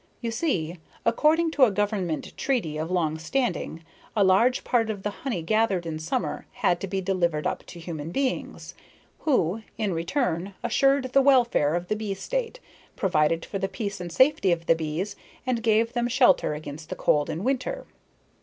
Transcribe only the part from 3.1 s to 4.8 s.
standing, a large